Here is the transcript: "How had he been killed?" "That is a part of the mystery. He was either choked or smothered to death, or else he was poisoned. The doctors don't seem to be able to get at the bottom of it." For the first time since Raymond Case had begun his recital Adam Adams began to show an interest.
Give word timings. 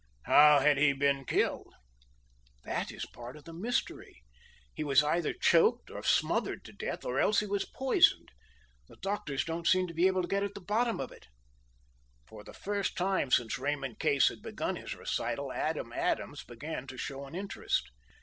"How 0.23 0.61
had 0.61 0.79
he 0.79 0.93
been 0.93 1.25
killed?" 1.25 1.75
"That 2.63 2.91
is 2.91 3.03
a 3.03 3.07
part 3.15 3.35
of 3.37 3.43
the 3.43 3.53
mystery. 3.53 4.23
He 4.73 4.83
was 4.83 5.03
either 5.03 5.31
choked 5.31 5.91
or 5.91 6.01
smothered 6.01 6.65
to 6.65 6.73
death, 6.73 7.05
or 7.05 7.19
else 7.19 7.39
he 7.39 7.45
was 7.45 7.65
poisoned. 7.69 8.29
The 8.87 8.95
doctors 8.95 9.45
don't 9.45 9.67
seem 9.67 9.85
to 9.87 9.93
be 9.93 10.07
able 10.07 10.23
to 10.23 10.27
get 10.27 10.41
at 10.41 10.55
the 10.55 10.59
bottom 10.59 10.99
of 10.99 11.11
it." 11.11 11.27
For 12.25 12.43
the 12.43 12.51
first 12.51 12.97
time 12.97 13.29
since 13.29 13.59
Raymond 13.59 13.99
Case 13.99 14.29
had 14.29 14.41
begun 14.41 14.75
his 14.75 14.95
recital 14.95 15.53
Adam 15.53 15.93
Adams 15.93 16.43
began 16.43 16.87
to 16.87 16.97
show 16.97 17.27
an 17.27 17.35
interest. 17.35 17.91